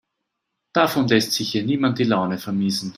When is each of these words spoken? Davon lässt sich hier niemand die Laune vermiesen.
Davon 0.73 1.07
lässt 1.09 1.33
sich 1.33 1.51
hier 1.51 1.63
niemand 1.63 1.99
die 1.99 2.05
Laune 2.05 2.39
vermiesen. 2.39 2.89